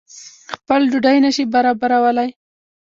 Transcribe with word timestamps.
خپل 0.53 0.81
ډوډۍ 0.91 1.17
نه 1.25 1.31
شي 1.35 1.43
برابرولای. 1.53 2.29